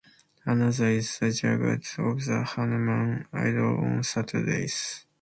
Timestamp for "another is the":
0.45-1.27